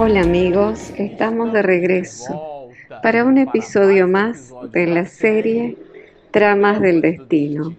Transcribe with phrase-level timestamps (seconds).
[0.00, 2.68] Hola amigos, estamos de regreso
[3.02, 5.76] para un episodio más de la serie
[6.30, 7.74] Tramas del Destino.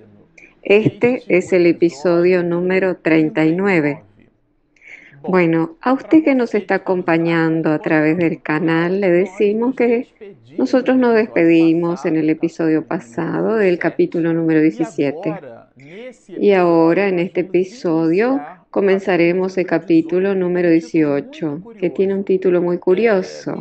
[0.62, 4.04] Este es el episodio número 39.
[5.22, 10.10] Bueno, a usted que nos está acompañando a través del canal, le decimos que
[10.58, 15.36] nosotros nos despedimos en el episodio pasado del capítulo número 17.
[16.38, 22.78] Y ahora en este episodio comenzaremos el capítulo número 18, que tiene un título muy
[22.78, 23.56] curioso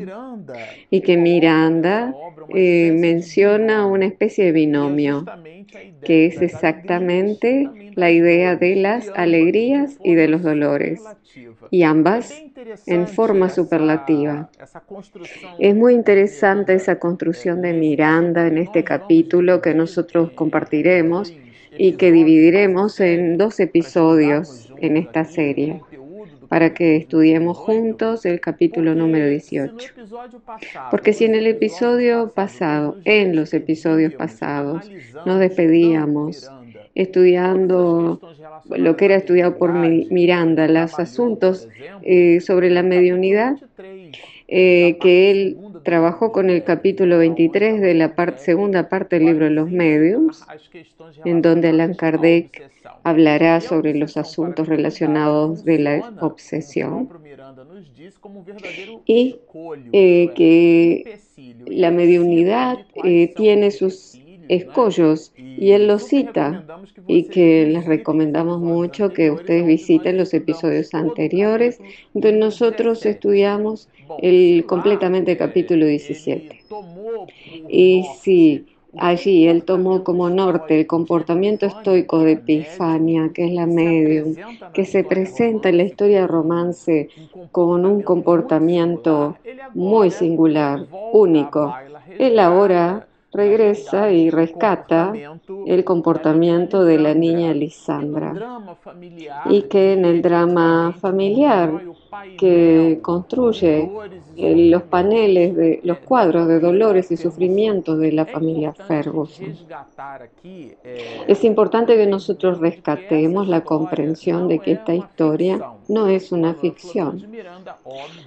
[0.90, 2.14] y que Miranda
[2.50, 5.24] eh, menciona una especie de binomio,
[6.04, 11.02] que es exactamente la idea de las alegrías y de los dolores,
[11.70, 12.32] y ambas
[12.86, 14.50] en forma superlativa.
[15.58, 21.32] Es muy interesante esa construcción de Miranda en este capítulo que nosotros compartiremos
[21.76, 25.80] y que dividiremos en dos episodios en esta serie
[26.48, 29.92] para que estudiemos juntos el capítulo número 18.
[30.90, 34.90] Porque si en el episodio pasado, en los episodios pasados,
[35.26, 36.50] nos despedíamos
[36.94, 38.20] estudiando
[38.70, 41.68] lo que era estudiado por Miranda, los asuntos
[42.02, 43.56] eh, sobre la mediunidad,
[44.48, 49.70] eh, que él trabajó con el capítulo 23 de la segunda parte del libro los
[49.70, 50.44] mediums,
[51.24, 52.70] en donde Allan Kardec
[53.02, 57.08] hablará sobre los asuntos relacionados de la obsesión
[59.06, 59.36] y
[59.92, 61.20] eh, que
[61.66, 64.18] la mediunidad eh, tiene sus
[64.48, 66.64] escollos y él los cita
[67.06, 71.78] y que les recomendamos mucho que ustedes visiten los episodios anteriores
[72.14, 73.88] donde nosotros estudiamos
[74.20, 76.64] el completamente capítulo 17.
[77.68, 83.66] Y si allí él tomó como norte el comportamiento estoico de Epifania, que es la
[83.66, 84.34] medium,
[84.72, 87.08] que se presenta en la historia de romance
[87.52, 89.36] con un comportamiento
[89.74, 91.74] muy singular, único.
[92.18, 95.12] Él ahora regresa y rescata
[95.66, 98.34] el comportamiento de la niña Lisandra
[99.46, 101.82] y que en el drama familiar
[102.38, 103.90] que construye
[104.36, 109.54] los paneles de los cuadros de dolores y sufrimientos de la familia Ferguson.
[111.26, 117.26] Es importante que nosotros rescatemos la comprensión de que esta historia no es una ficción.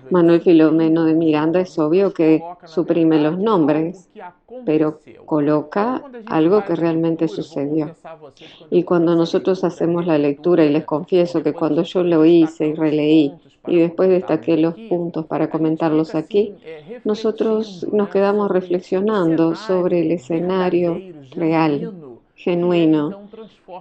[0.09, 4.09] Manuel Filomeno de Miranda es obvio que suprime los nombres,
[4.65, 7.95] pero coloca algo que realmente sucedió.
[8.69, 12.73] Y cuando nosotros hacemos la lectura, y les confieso que cuando yo lo hice y
[12.73, 13.33] releí,
[13.67, 16.55] y después destaqué los puntos para comentarlos aquí,
[17.03, 20.99] nosotros nos quedamos reflexionando sobre el escenario
[21.35, 21.93] real,
[22.43, 23.27] genuino,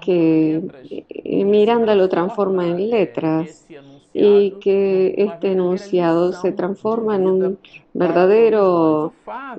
[0.05, 0.61] que
[1.09, 3.67] eh, Miranda lo transforma en letras
[4.13, 7.59] y que este enunciado se transforma en un
[7.95, 9.15] verdadero,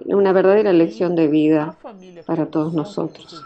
[0.06, 1.78] una verdadera lección de vida
[2.26, 3.44] para todos nosotros.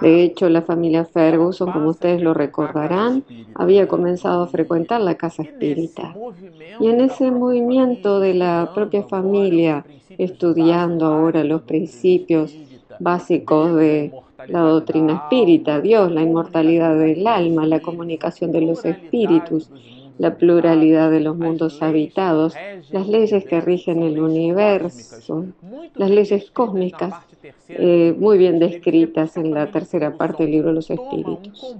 [0.00, 3.24] De hecho, la familia Ferguson, como ustedes lo recordarán,
[3.54, 6.14] había comenzado a frecuentar la casa espírita.
[6.78, 9.84] Y en ese movimiento de la propia familia,
[10.18, 12.54] estudiando ahora los principios
[13.00, 14.12] básicos de
[14.48, 19.70] la doctrina espírita, Dios, la inmortalidad del alma, la comunicación de los espíritus,
[20.18, 22.54] la pluralidad de los mundos habitados,
[22.90, 25.46] las leyes que rigen el universo,
[25.94, 27.14] las leyes cósmicas,
[27.68, 31.76] eh, muy bien descritas en la tercera parte del libro de los espíritus.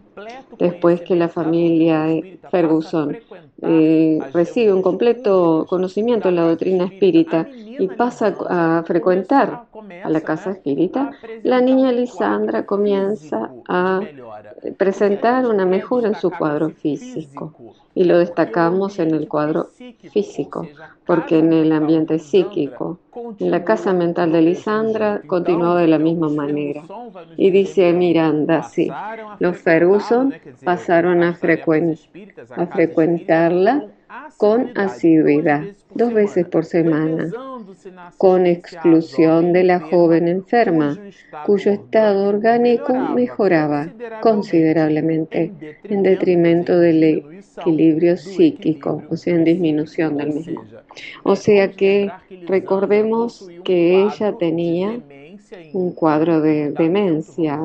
[0.59, 2.07] Después que la familia
[2.51, 3.17] Ferguson
[3.63, 7.49] eh, recibe un completo conocimiento de la doctrina espírita
[7.79, 9.65] y pasa a frecuentar
[10.03, 11.11] a la casa espírita,
[11.43, 14.01] la niña Lisandra comienza a
[14.77, 17.53] presentar una mejora en su cuadro físico.
[17.97, 19.69] y lo destacamos en el cuadro
[20.13, 20.67] físico,
[21.07, 22.99] porque en el ambiente psíquico,
[23.39, 26.83] en la casa mental de Lisandra, continuó de la misma manera.
[27.37, 28.91] Y dice Miranda, sí,
[29.39, 30.35] los Ferguson
[30.65, 33.87] pasaron a, a frecuentarla
[34.37, 35.63] con asiduidad,
[35.95, 37.31] dos veces por semana,
[38.19, 40.99] con exclusión de la joven enferma,
[41.47, 43.89] cuyo estado orgánico mejoraba
[44.21, 45.53] considerablemente
[45.85, 47.03] en detrimento del
[47.59, 50.65] equilibrio psíquico, o sea, en disminución del mismo.
[51.23, 52.11] O sea que
[52.47, 55.01] recordemos que ella tenía
[55.73, 57.61] un cuadro de demencia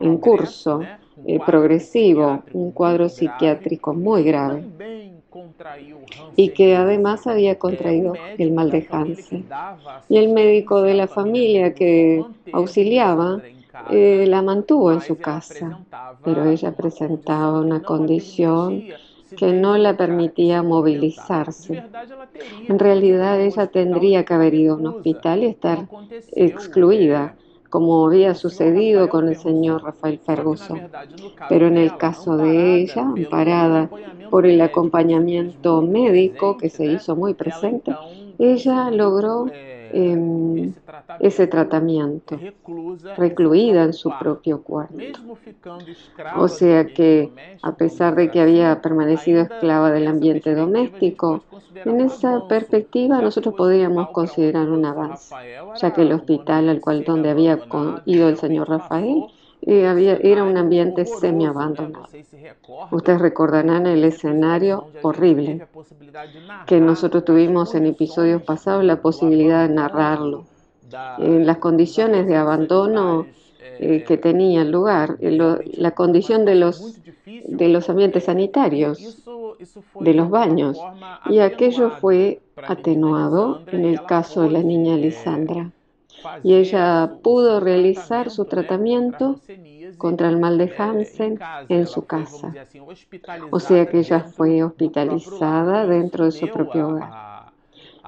[0.00, 0.82] en curso,
[1.26, 4.64] eh, progresivo, un cuadro psiquiátrico muy grave
[6.36, 9.46] y que además había contraído el mal de Hansen.
[10.08, 13.40] Y el médico de la familia que auxiliaba
[13.90, 15.80] eh, la mantuvo en su casa,
[16.24, 18.84] pero ella presentaba una condición
[19.36, 21.82] que no la permitía movilizarse.
[22.68, 25.86] En realidad ella tendría que haber ido a un hospital y estar
[26.32, 27.34] excluida
[27.68, 30.88] como había sucedido con el señor Rafael Ferguson.
[31.46, 33.92] Pero en el caso de ella, amparada
[34.28, 37.98] por el acompañamiento médico que se hizo muy presente,
[38.38, 39.54] ella logró
[39.92, 40.72] eh,
[41.20, 42.38] ese tratamiento,
[43.16, 44.94] recluida en su propio cuarto.
[46.36, 47.30] O sea que,
[47.62, 51.44] a pesar de que había permanecido esclava del ambiente doméstico,
[51.84, 55.34] en esa perspectiva nosotros podríamos considerar un avance,
[55.80, 57.60] ya que el hospital al cual donde había
[58.06, 59.24] ido el señor Rafael
[59.68, 62.06] eh, había, era un ambiente semi-abandonado.
[62.92, 65.66] Ustedes recordarán el escenario horrible
[66.66, 70.44] que nosotros tuvimos en episodios pasados la posibilidad de narrarlo.
[71.18, 73.26] En las condiciones de abandono
[73.80, 79.24] eh, que tenía lugar, la condición de los, de los ambientes sanitarios,
[79.98, 80.78] de los baños,
[81.28, 85.72] y aquello fue atenuado en el caso de la niña Lisandra
[86.42, 89.40] y ella pudo realizar su tratamiento
[89.98, 92.52] contra el mal de Hansen en su casa.
[93.50, 97.26] O sea que ella fue hospitalizada dentro de su propio hogar.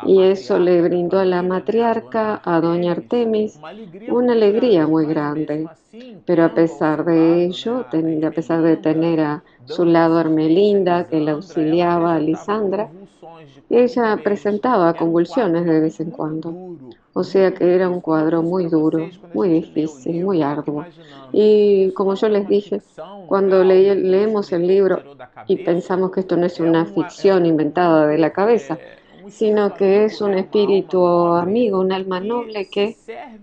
[0.05, 3.59] Y eso le brindó a la matriarca, a doña Artemis,
[4.09, 5.69] una alegría muy grande.
[6.25, 7.85] Pero a pesar de ello,
[8.25, 12.91] a pesar de tener a su lado a Armelinda, que la auxiliaba a Lisandra,
[13.71, 16.77] ella presentaba convulsiones de vez en cuando.
[17.13, 20.85] O sea que era un cuadro muy duro, muy difícil, muy arduo.
[21.33, 22.81] Y como yo les dije,
[23.27, 25.03] cuando leemos el libro
[25.47, 28.79] y pensamos que esto no es una ficción inventada de la cabeza,
[29.29, 32.97] sino que es un espíritu amigo, un alma noble que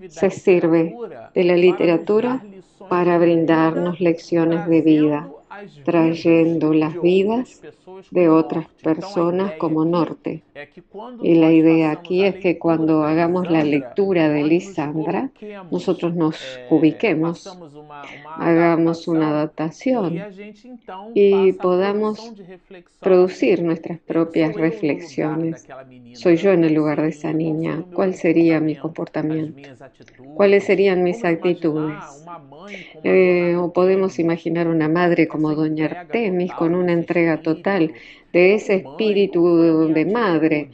[0.08, 0.96] se sirve
[1.34, 2.42] de la literatura
[2.90, 5.28] para brindarnos lecciones de vida,
[5.84, 7.66] trayendo las vidas
[8.10, 10.45] de otras personas como norte.
[11.22, 15.30] Y la idea aquí es que cuando hagamos la lectura de Lisandra,
[15.69, 16.38] nosotros nos
[16.69, 17.57] ubiquemos,
[18.38, 20.18] hagamos una adaptación
[21.13, 22.31] y podamos
[23.02, 25.68] producir nuestras propias reflexiones.
[26.13, 27.84] Soy yo en el lugar de esa niña.
[27.94, 29.69] ¿Cuál sería mi comportamiento?
[30.36, 32.01] ¿Cuáles serían mis actitudes?
[33.04, 37.94] Eh, o podemos imaginar una madre como doña Artemis con una entrega total
[38.36, 40.70] de ese espíritu de madre.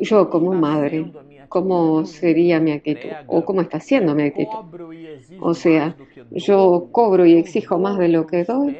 [0.00, 1.06] Yo como madre,
[1.48, 3.08] ¿cómo sería mi actitud?
[3.26, 4.64] ¿O cómo está siendo mi actitud?
[5.40, 5.96] O sea,
[6.30, 8.76] yo cobro y exijo más de lo que doy.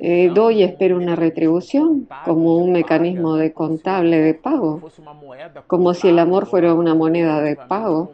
[0.00, 4.80] Eh, doy y espero una retribución como un mecanismo de contable de pago,
[5.66, 8.10] como si el amor fuera una moneda de pago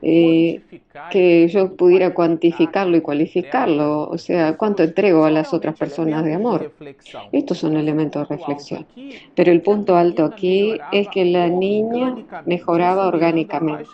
[0.00, 0.60] eh,
[1.10, 6.34] que yo pudiera cuantificarlo y cualificarlo, o sea, cuánto entrego a las otras personas de
[6.34, 6.72] amor.
[7.32, 8.86] Estos son elementos de reflexión.
[9.34, 12.16] Pero el punto alto aquí es que la niña
[12.46, 13.88] mejoraba orgánicamente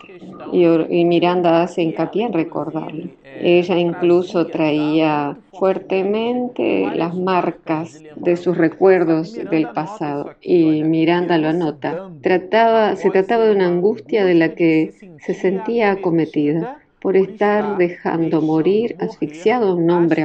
[0.51, 3.09] y, Miranda hace hincapié en recordarlo.
[3.41, 12.09] Ella incluso traía fuertemente las marcas de sus recuerdos del pasado y Miranda lo anota.
[12.21, 18.41] Trataba, se trataba de una angustia de la que se sentía acometida por estar dejando
[18.41, 20.23] morir asfixiado a un hombre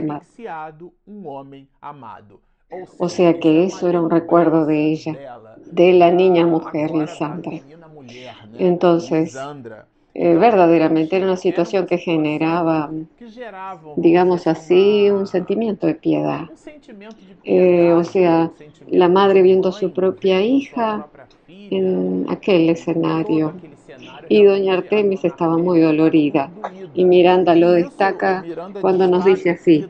[1.80, 2.40] amado.
[2.98, 5.16] O sea que eso era un recuerdo de ella,
[5.70, 7.60] de la niña mujer Lisandra.
[8.58, 9.36] Entonces,
[10.14, 12.90] eh, verdaderamente era una situación que generaba,
[13.96, 16.48] digamos así, un sentimiento de piedad.
[17.42, 18.52] Eh, o sea,
[18.86, 21.08] la madre viendo a su propia hija
[21.48, 23.54] en aquel escenario.
[24.28, 26.50] Y doña Artemis estaba muy dolorida.
[26.94, 28.44] Y Miranda lo destaca
[28.80, 29.86] cuando nos dice así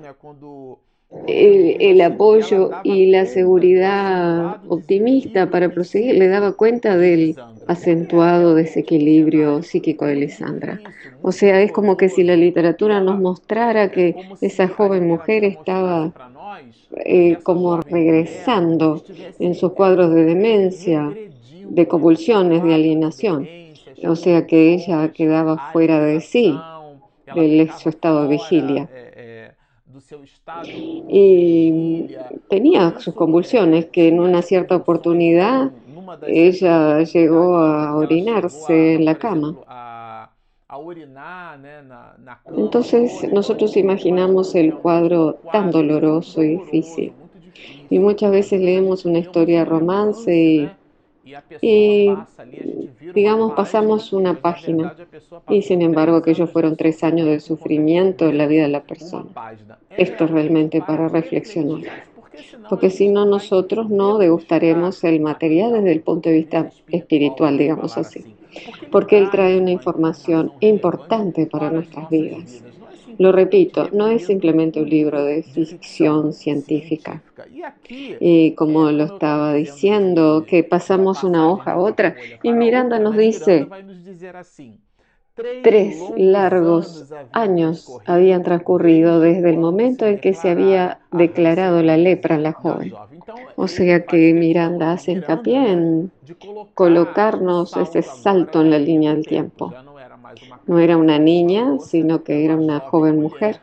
[1.26, 10.06] el, apoyo y la seguridad optimista para proseguir, le daba cuenta del acentuado desequilibrio psíquico
[10.06, 10.80] de Lisandra.
[11.22, 16.12] O sea, es como que si la literatura nos mostrara que esa joven mujer estaba
[17.04, 19.02] eh, como regresando
[19.38, 21.12] en sus cuadros de demencia,
[21.68, 23.48] de convulsiones, de alienación.
[24.06, 26.58] O sea que ella quedaba fuera de sí,
[27.34, 28.88] del su estado de vigilia
[31.08, 32.08] y
[32.48, 35.70] tenía sus convulsiones, que en una cierta oportunidad
[36.26, 39.56] ella llegó a orinarse en la cama.
[42.56, 47.12] Entonces nosotros imaginamos el cuadro tan doloroso y difícil.
[47.90, 50.70] Y muchas veces leemos una historia de romance y
[51.60, 52.12] y
[53.14, 54.94] digamos pasamos una página
[55.48, 59.30] y sin embargo aquellos fueron tres años de sufrimiento en la vida de la persona.
[59.96, 61.82] Esto es realmente para reflexionar.
[62.68, 67.96] porque si no nosotros no degustaremos el material desde el punto de vista espiritual, digamos
[67.96, 68.36] así,
[68.90, 72.62] porque Él trae una información importante para nuestras vidas.
[73.18, 77.22] Lo repito, no es simplemente un libro de ficción científica.
[78.20, 83.68] Y como lo estaba diciendo, que pasamos una hoja a otra, y Miranda nos dice,
[85.64, 92.36] Tres largos años habían transcurrido desde el momento en que se había declarado la lepra
[92.36, 92.92] en la joven.
[93.56, 96.12] O sea que Miranda hace hincapié en
[96.74, 99.74] colocarnos ese salto en la línea del tiempo.
[100.66, 103.60] No era una niña, sino que era una joven mujer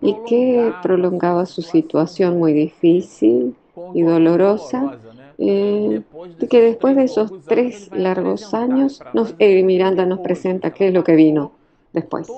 [0.00, 3.56] y que prolongaba su situación muy difícil
[3.92, 4.98] y dolorosa
[5.38, 6.02] eh,
[6.48, 11.02] que después de esos tres largos años, nos, eh, Miranda nos presenta qué es lo
[11.02, 11.52] que vino
[11.92, 12.28] después.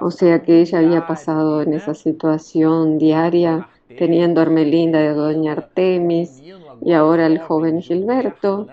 [0.00, 5.52] O sea que ella había pasado en esa situación diaria, teniendo a Armelinda de Doña
[5.52, 6.42] Artemis
[6.82, 8.66] y ahora el joven Gilberto,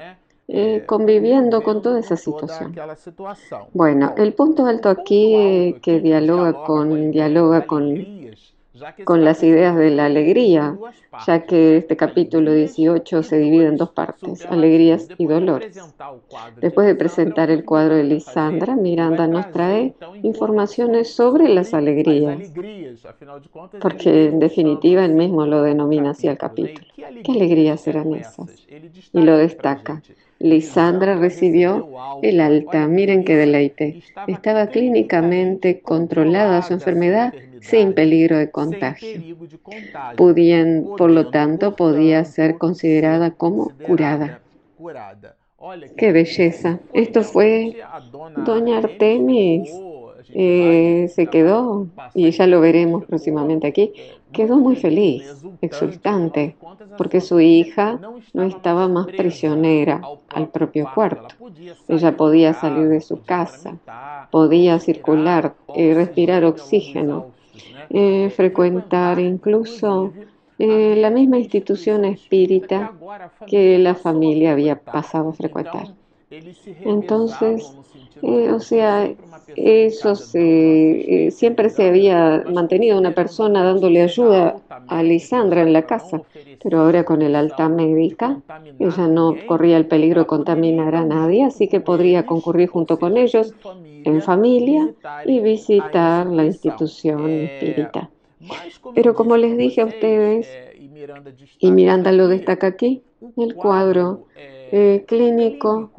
[0.54, 2.76] eh, conviviendo con toda esa situación.
[3.74, 8.22] Bueno, el punto alto aquí que dialoga con, dialoga con
[9.04, 10.78] con las ideas de la alegría,
[11.26, 15.78] ya que este capítulo 18 se divide en dos partes, alegrías y dolores.
[16.60, 19.94] Después de presentar el cuadro de Lisandra, Miranda nos trae
[20.24, 22.52] informaciones sobre las alegrías,
[23.80, 26.88] porque en definitiva él mismo lo denomina así al capítulo.
[27.24, 28.68] ¿Qué alegrías eran esas?
[29.14, 30.02] Y lo destaca.
[30.42, 31.88] Lisandra recibió
[32.22, 32.88] el alta.
[32.88, 34.02] Miren qué deleite.
[34.28, 39.22] Estaba clínicamente controlada su enfermedad sin peligro de contagio.
[40.98, 44.42] por lo tanto, podía ser considerada como curada.
[45.96, 46.80] ¡Qué belleza!
[46.94, 47.78] Esto fue
[48.46, 49.72] Doña Artemis.
[50.34, 53.92] Eh, se quedó, y ya lo veremos próximamente aquí,
[54.32, 56.56] quedó muy feliz, exultante,
[56.98, 58.00] porque su hija
[58.34, 61.36] no estaba más prisionera al propio cuarto.
[61.88, 63.78] Ella podía salir de su casa,
[64.32, 67.28] podía circular y respirar oxígeno
[67.94, 70.14] eh, frecuentar incluso
[70.58, 72.94] eh, la misma institución espírita
[73.46, 75.88] que la familia había pasado a frecuentar.
[76.86, 77.76] Entonces,
[78.22, 79.12] eh, o sea,
[79.56, 84.58] eso siempre se había mantenido una persona dándole ayuda
[84.88, 86.22] a Lisandra en la casa,
[86.64, 88.42] pero ahora con el alta médica,
[88.80, 93.18] ella no corría el peligro de contaminar a nadie, así que podría concurrir junto con
[93.18, 93.54] ellos
[94.04, 94.90] en familia
[95.26, 98.10] y visitar la institución espírita.
[98.96, 100.50] Pero como les dije a ustedes,
[101.60, 103.04] y Miranda lo destaca aquí,
[103.38, 104.26] el cuadro
[104.72, 105.94] eh, clínico,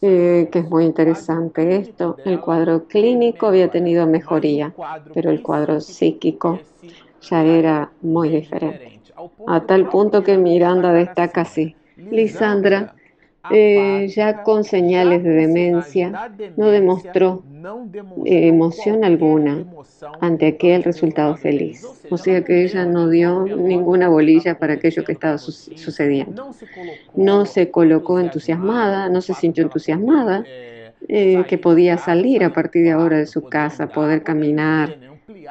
[0.00, 4.76] eh, que es muy interesante esto, el cuadro clínico había tenido mejoría,
[5.12, 6.66] pero el cuadro psíquico
[7.20, 8.92] ya era muy diferente.
[9.46, 11.78] A tal punto que Miranda destaca así,
[12.10, 12.94] Lisandra
[13.50, 17.42] eh, ya con señales de demencia, no demostró
[18.24, 19.64] eh, emoción alguna
[20.20, 21.86] ante aquel resultado feliz.
[22.10, 26.54] O sea que ella no dio ninguna bolilla para aquello que estaba sucediendo.
[27.14, 30.44] No se colocó entusiasmada, no se sintió entusiasmada,
[31.08, 34.96] eh, que podía salir a partir de ahora de su casa, poder caminar,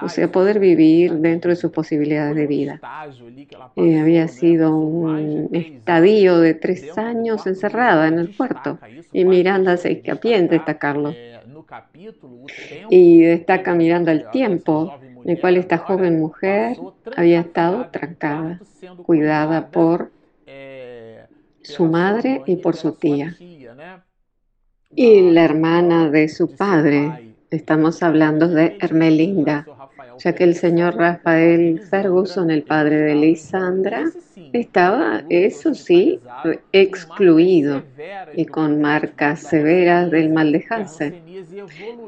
[0.01, 2.81] o sea, poder vivir dentro de sus posibilidades de vida.
[3.75, 8.79] Eh, había sido un estadio de tres años encerrada en el puerto
[9.11, 11.13] y Miranda se escapía en destacarlo.
[12.89, 16.77] Y destaca mirando el tiempo en el cual esta joven mujer
[17.15, 18.59] había estado trancada,
[19.03, 20.11] cuidada por
[21.61, 23.35] su madre y por su tía.
[24.95, 29.65] Y la hermana de su padre, estamos hablando de Hermelinda,
[30.19, 34.05] ya que el señor Rafael Ferguson, el padre de Lisandra,
[34.53, 36.19] estaba, eso sí,
[36.71, 37.83] excluido
[38.35, 41.23] y con marcas severas del mal de Hansen,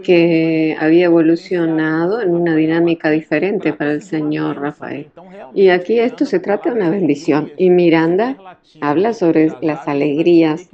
[0.04, 5.08] que había evolucionado en una dinámica diferente para el señor Rafael.
[5.54, 7.52] Y aquí esto se trata de una bendición.
[7.58, 8.38] Y Miranda
[8.80, 10.70] habla sobre las alegrías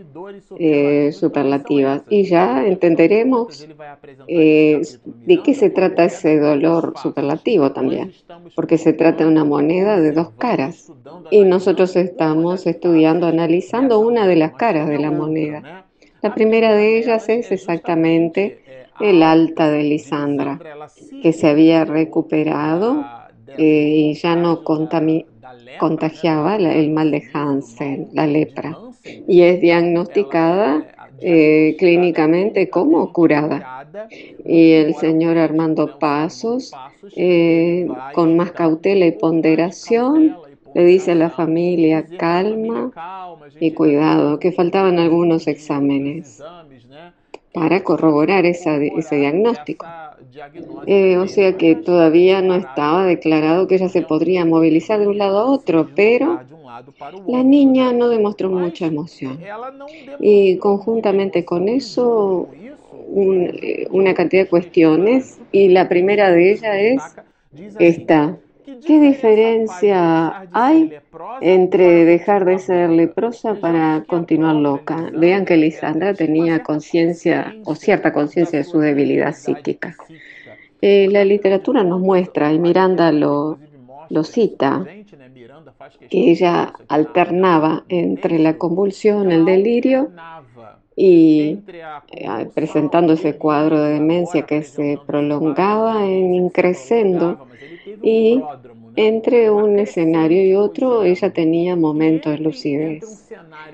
[0.60, 3.67] eh, superlativas y ya entenderemos
[4.27, 7.27] eh, de qué se trata ese dolor superlativo
[7.72, 8.14] también,
[8.56, 10.92] porque se trata de una moneda de dos caras
[11.32, 15.86] y nosotros estamos estudiando, analizando una de las caras de la moneda.
[16.22, 18.60] La primera de ellas es exactamente
[19.00, 20.60] el alta de Lisandra,
[21.22, 23.06] que se había recuperado
[23.58, 28.78] eh, y ya no contagiaba el mal de Hansen, la lepra
[29.28, 30.86] y es diagnosticada
[31.20, 33.77] eh, clínicamente como curada.
[34.46, 36.72] Y el señor Armando Pasos,
[37.16, 40.38] eh, con más cautela y ponderación,
[40.74, 42.92] le dice a la familia calma
[43.60, 46.44] y cuidado, que faltaban algunos exámenes
[47.54, 49.86] para corroborar ese diagnóstico.
[50.86, 55.18] Eh, o sea que todavía no estaba declarado que ella se podría movilizar de un
[55.18, 56.42] lado a otro, pero
[57.27, 59.39] la niña no demostró mucha emoción.
[60.20, 62.50] Y conjuntamente con eso,
[63.16, 67.02] eh, una cantidad de cuestiones, y la primera de ellas es
[67.80, 68.38] esta.
[68.86, 70.94] ¿Qué diferencia hay
[71.42, 75.10] entre dejar de ser leprosa para continuar loca?
[75.14, 79.96] Vean que Lisandra tenía conciencia o cierta conciencia de su debilidad psíquica.
[80.82, 83.58] Eh, la literatura nos muestra, y Miranda lo,
[84.10, 84.86] lo cita,
[86.10, 90.12] que ella alternaba entre la convulsión, el delirio
[91.00, 91.60] y
[92.12, 97.48] eh, presentando ese cuadro de demencia que se prolongaba en increscendo
[98.01, 98.42] y
[98.96, 103.30] entre un escenario y otro ella tenía momentos de lucidez.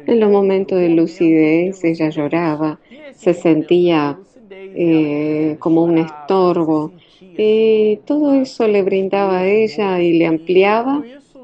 [0.05, 2.81] En los momentos de lucidez ella lloraba,
[3.15, 6.91] se sentía eh, como un estorbo.
[7.37, 11.03] Y todo eso le brindaba a ella y le ampliaba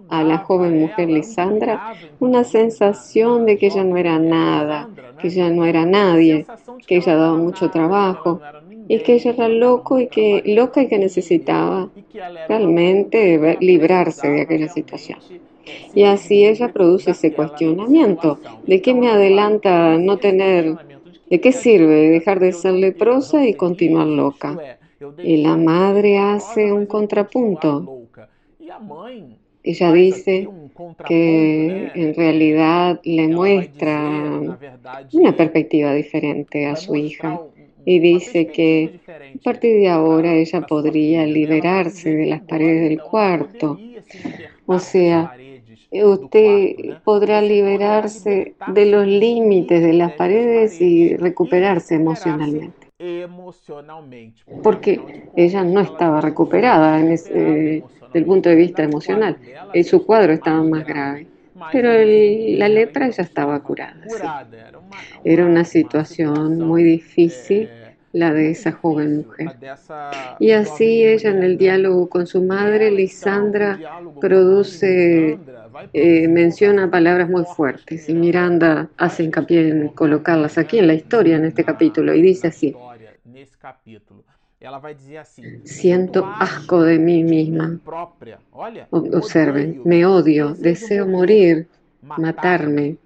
[0.10, 4.90] a la joven mujer Lisandra una sensación de que ella no era nada,
[5.20, 6.46] que ella no era nadie,
[6.88, 8.42] que ella daba mucho trabajo
[8.88, 11.90] y que ella era loco y que, loca y que necesitaba
[12.48, 15.20] realmente librarse de aquella situación.
[15.94, 18.40] Y así ella produce ese cuestionamiento.
[18.66, 20.76] ¿De qué me adelanta no tener,
[21.30, 24.58] de qué sirve dejar de ser leprosa y continuar loca?
[25.24, 28.08] Y la madre hace un contrapunto.
[29.64, 30.48] Ella dice
[31.06, 34.40] que en realidad le muestra
[35.12, 37.42] una perspectiva diferente a su hija
[37.86, 39.02] y dice que
[39.36, 43.84] a partir de ahora ella podría liberarse de las paredes del cuarto.
[44.66, 45.32] O sea,
[45.92, 52.79] usted podrá liberarse de los límites de las paredes y recuperarse emocionalmente.
[54.62, 59.38] Porque ella no estaba recuperada en ese, desde el punto de vista emocional.
[59.74, 61.28] Y su cuadro estaba más grave.
[61.72, 64.02] Pero la lepra ya estaba curada.
[65.24, 67.70] Era una situación muy difícil
[68.12, 69.56] la de esa joven mujer.
[70.40, 73.80] Y así ella en el diálogo con su madre, Lisandra,
[74.20, 75.38] produce,
[75.94, 81.36] eh, menciona palabras muy fuertes y Miranda hace hincapié en colocarlas aquí en la historia,
[81.36, 82.76] en este capítulo, y dice así.
[85.64, 87.80] Siento asco de mí misma.
[88.92, 91.68] Observen, me odio, deseo morir,
[92.02, 92.98] matarme.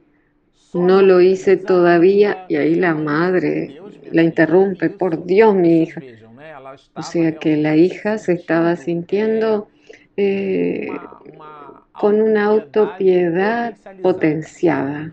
[0.74, 3.80] No lo hice todavía y ahí la madre
[4.12, 4.90] la interrumpe.
[4.90, 6.02] Por Dios, mi hija.
[6.96, 9.68] O sea que la hija se estaba sintiendo
[10.18, 10.88] eh,
[11.92, 15.12] con una autopiedad potenciada.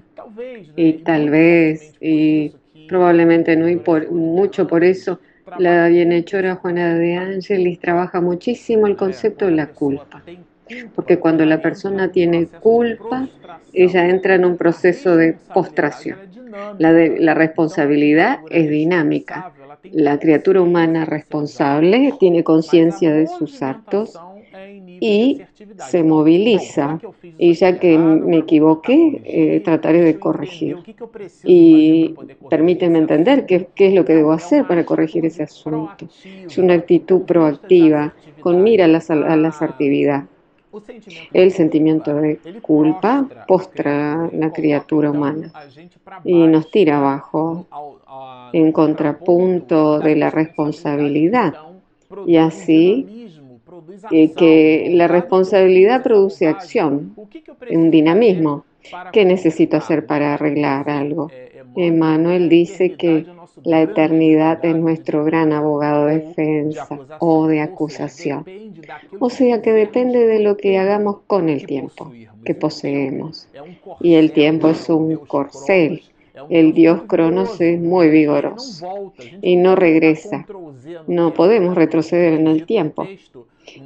[0.77, 2.55] Y tal vez, y
[2.91, 5.21] probablemente no por, mucho por eso,
[5.59, 10.25] la bienhechora Juana de Ángelis trabaja muchísimo el concepto de la culpa.
[10.97, 13.29] Porque cuando la persona tiene culpa,
[13.73, 16.19] ella entra en un proceso de postración.
[16.79, 19.53] La, la responsabilidad es dinámica.
[19.85, 24.19] La criatura humana responsable tiene conciencia de sus actos
[25.01, 25.43] y
[25.89, 27.01] se moviliza.
[27.39, 30.77] Y ya que me equivoqué, eh, trataré de corregir.
[31.45, 32.15] Y
[32.49, 36.07] permíteme entender qué, qué, es lo que debo hacer para corregir ese asunto.
[36.25, 40.25] Es una actitud proactiva, con mira a la, a la asertividad.
[41.33, 45.53] El sentimiento de culpa postra la criatura humana
[46.25, 47.67] y nos tira abajo
[48.53, 51.55] en contrapunto de la responsabilidad.
[52.27, 53.30] Y así
[54.11, 57.15] eh, que la responsabilidad produce acción,
[57.71, 58.65] un dinamismo.
[59.13, 61.31] ¿Qué necesito hacer para arreglar algo?
[61.77, 63.27] Emmanuel dice que
[63.65, 68.45] la eternidad es nuestro gran abogado de defensa o de acusación.
[69.19, 72.11] O sea que depende de lo que hagamos con el tiempo
[72.45, 73.49] que poseemos.
[74.01, 76.03] Y el tiempo es un corcel.
[76.49, 80.47] El dios Cronos es muy vigoroso y no regresa.
[81.07, 83.07] No podemos retroceder en el tiempo.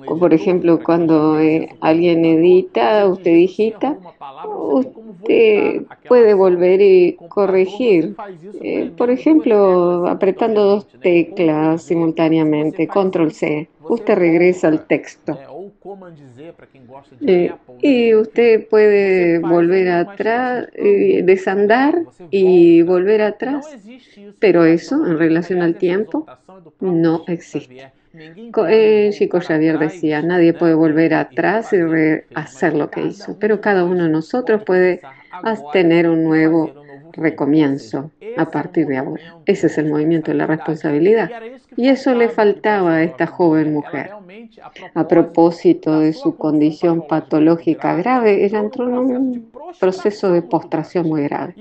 [0.06, 3.98] Por ejemplo, cuando eh, alguien edita, usted digita,
[4.42, 8.16] usted puede volver y corregir.
[8.60, 15.40] Eh, por ejemplo, apretando dos teclas simultáneamente, control C, usted regresa al texto.
[17.26, 23.78] Eh, y usted puede volver atrás, desandar y volver atrás,
[24.38, 26.30] pero eso en relación al tiempo
[26.80, 27.92] no existe.
[28.68, 31.76] Eh, Chico Xavier decía, nadie puede volver atrás y
[32.34, 35.02] hacer lo que hizo, pero cada uno de nosotros puede
[35.70, 36.78] tener un nuevo
[37.12, 39.36] recomienzo a partir de ahora.
[39.46, 41.30] Ese es el movimiento de la responsabilidad.
[41.76, 44.10] Y eso le faltaba a esta joven mujer.
[44.94, 51.22] A propósito de su condición patológica grave, ella entró en un proceso de postración muy
[51.24, 51.54] grave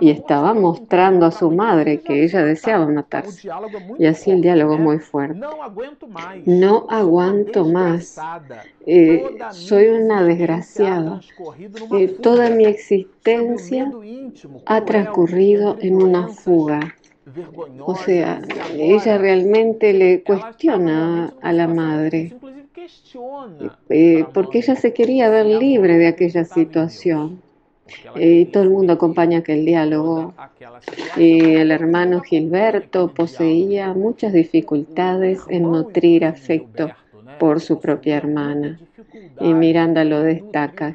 [0.00, 3.48] y estaba mostrando a su madre que ella deseaba matarse.
[3.98, 5.40] Y así el diálogo muy fuerte.
[6.46, 8.18] No aguanto más.
[8.86, 11.20] Eh, soy una desgraciada.
[11.92, 13.90] Eh, toda mi existencia
[14.66, 16.94] ha transcurrido en una fuga.
[17.80, 18.42] O sea,
[18.74, 22.34] ella realmente le cuestiona a la madre,
[23.88, 27.40] eh, porque ella se quería ver libre de aquella situación.
[28.16, 30.34] Y todo el mundo acompaña aquel diálogo.
[31.16, 36.90] Y el hermano Gilberto poseía muchas dificultades en nutrir afecto
[37.38, 38.80] por su propia hermana.
[39.40, 40.94] Y Miranda lo destaca.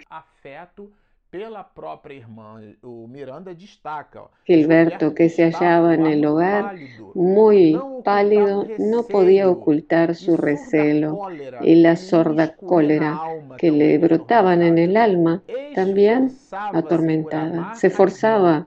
[4.46, 6.76] Gilberto, que se hallaba en el hogar
[7.14, 11.20] muy pálido, no podía ocultar su recelo
[11.62, 13.20] y la sorda cólera
[13.58, 15.42] que le brotaban en el alma,
[15.76, 17.76] también atormentada.
[17.76, 18.66] Se forzaba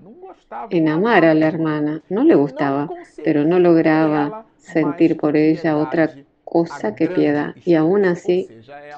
[0.68, 2.90] en amar a la hermana, no le gustaba,
[3.24, 6.10] pero no lograba sentir por ella otra
[6.50, 8.48] cosa que piedad, y aún así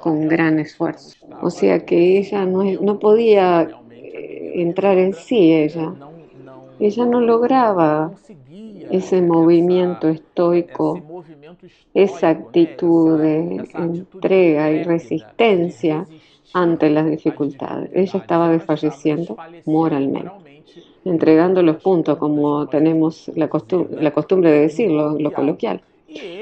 [0.01, 1.17] con gran esfuerzo.
[1.41, 3.69] O sea que ella no, no podía
[4.55, 5.93] entrar en sí, ella.
[6.81, 8.13] Ella no lograba
[8.91, 11.25] ese movimiento estoico,
[11.95, 16.07] esa actitud de entrega y resistencia
[16.53, 17.91] ante las dificultades.
[17.95, 20.65] Ella estaba desfalleciendo moralmente,
[21.05, 23.49] entregando los puntos como tenemos la,
[24.01, 25.83] la costumbre de decirlo, lo coloquial.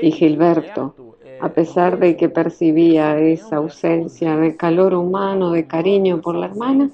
[0.03, 0.95] Y Gilberto,
[1.41, 6.91] a pesar de que percibía esa ausencia de calor humano, de cariño por la hermana,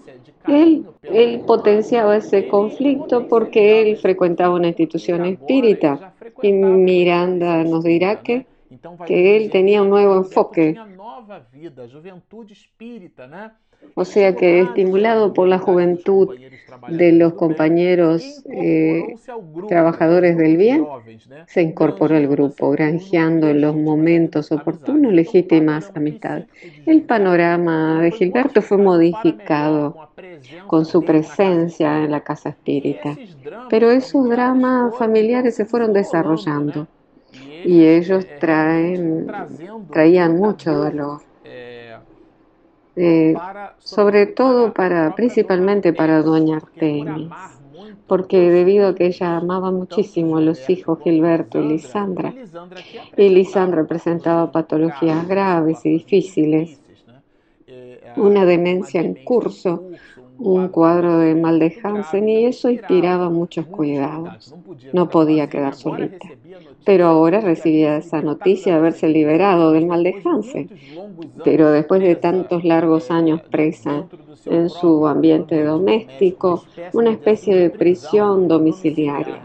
[0.47, 6.15] él, él potenciaba ese conflicto porque él frecuentaba una institución espírita.
[6.43, 8.47] Y Miranda nos dirá que,
[9.07, 10.77] que él tenía un nuevo enfoque
[13.95, 16.37] o sea que estimulado por la juventud
[16.89, 19.15] de los compañeros eh,
[19.69, 20.87] trabajadores del bien,
[21.47, 26.47] se incorporó al grupo, granjeando en los momentos oportunos legítimas amistades.
[26.85, 30.11] El panorama de Gilberto fue modificado
[30.67, 33.17] con su presencia en la casa espírita,
[33.69, 36.87] pero esos dramas familiares se fueron desarrollando
[37.65, 39.27] y ellos traen,
[39.93, 41.21] traían mucho dolor.
[42.97, 43.35] Eh,
[43.79, 47.31] sobre todo para, principalmente para doña Artemis,
[48.07, 52.33] porque debido a que ella amaba muchísimo a los hijos Gilberto y Lisandra,
[53.17, 56.81] y Lisandra presentaba patologías graves y difíciles,
[58.17, 59.83] una demencia en curso,
[60.39, 64.55] un cuadro de mal de Hansen y eso inspiraba muchos cuidados.
[64.93, 66.29] No podía quedar solita.
[66.87, 70.15] Pero ahora recibía esa noticia de haberse liberado del mal de.
[71.45, 74.05] Pero después de tantos largos años presa
[74.45, 79.43] en su ambiente doméstico, una especie de prisión domiciliaria.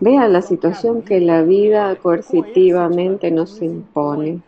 [0.00, 4.40] Vea la situación que la vida coercitivamente nos impone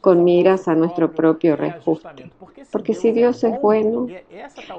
[0.00, 2.30] con miras a nuestro propio reajuste.
[2.70, 4.08] Porque si Dios es bueno,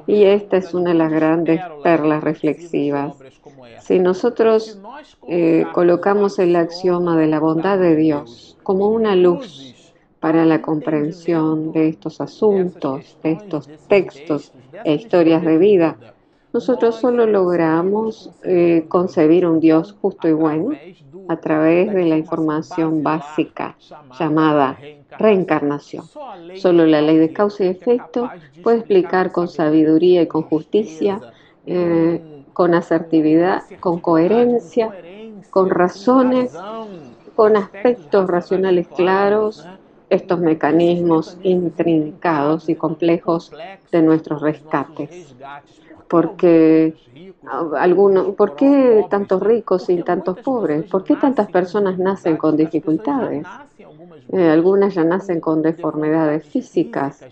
[0.06, 3.16] y esta es una de las grandes perlas reflexivas,
[3.90, 4.78] si nosotros
[5.28, 9.74] eh, colocamos el axioma de la bondad de Dios como una luz
[10.20, 14.52] para la comprensión de estos asuntos, de estos textos
[14.84, 15.98] e historias de vida,
[16.54, 20.70] nosotros solo logramos eh, concebir un Dios justo y bueno
[21.28, 23.76] a través de la información básica
[24.20, 24.78] llamada
[25.18, 26.06] reencarnación.
[26.58, 28.30] Solo la ley de causa y efecto
[28.62, 31.20] puede explicar con sabiduría y con justicia,
[31.66, 34.94] eh, con asertividad, con coherencia,
[35.50, 36.66] con razones,
[37.36, 39.70] con aspectos racionales claros,
[40.10, 43.56] estos mecanismos intrincados y complejos
[43.92, 45.38] de nuestros rescates
[46.08, 47.00] porque
[47.78, 50.86] algunos, ¿por qué tantos ricos y tantos pobres?
[50.86, 53.62] ¿Por qué tantas personas nacen con dificultades?
[54.32, 57.24] Eh, algunas ya nacen con deformidades físicas,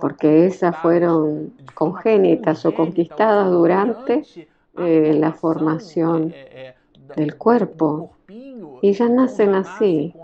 [0.00, 4.24] porque esas fueron congénitas o conquistadas durante
[4.78, 6.34] eh, la formación
[7.16, 8.12] del cuerpo.
[8.80, 10.14] Y ya nacen así,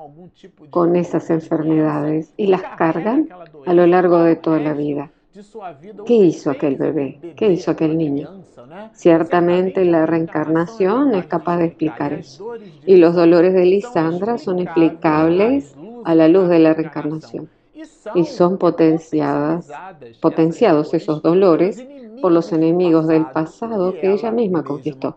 [0.70, 3.28] con esas enfermedades, y las cargan
[3.66, 5.10] a lo largo de toda la vida
[6.06, 7.34] ¿Qué hizo aquel bebé?
[7.36, 8.44] ¿Qué hizo aquel niño?
[8.92, 12.52] Ciertamente la reencarnación es capaz de explicar eso.
[12.86, 17.48] Y los dolores de Lisandra son explicables a la luz de la reencarnación.
[18.14, 19.68] Y son potenciadas,
[20.20, 21.84] potenciados esos dolores
[22.22, 25.16] por los enemigos del pasado que ella misma conquistó.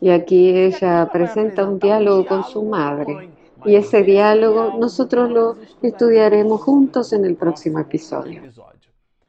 [0.00, 3.30] Y aquí ella presenta un diálogo con su madre.
[3.64, 8.42] Y ese diálogo nosotros lo estudiaremos juntos en el próximo episodio.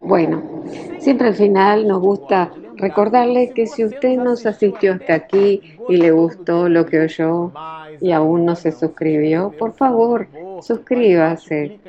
[0.05, 0.51] Bueno,
[0.97, 6.11] siempre al final nos gusta recordarle que si usted nos asistió hasta aquí y le
[6.11, 7.57] gustó lo que oyó
[8.01, 10.27] y aún no se suscribió, por favor,
[10.61, 11.79] suscríbase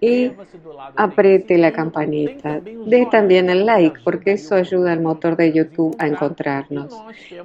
[0.00, 0.32] y
[0.96, 2.60] apriete la campanita.
[2.60, 6.94] Dé también el like porque eso ayuda al motor de YouTube a encontrarnos.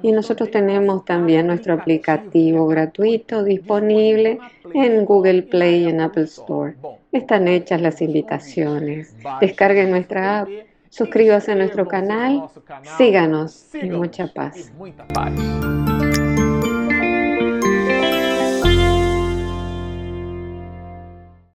[0.02, 4.38] Y nosotros tenemos también nuestro aplicativo gratuito disponible
[4.74, 6.74] en Google Play y en Apple Store.
[7.10, 9.14] Están hechas las invitaciones.
[9.40, 10.48] Descarguen nuestra app,
[10.88, 12.48] suscríbase a nuestro canal,
[12.96, 14.72] síganos y mucha paz.